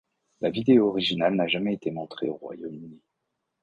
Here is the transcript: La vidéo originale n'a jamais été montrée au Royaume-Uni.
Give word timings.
La 0.39 0.49
vidéo 0.49 0.87
originale 0.89 1.35
n'a 1.35 1.45
jamais 1.47 1.75
été 1.75 1.91
montrée 1.91 2.27
au 2.27 2.33
Royaume-Uni. 2.37 3.03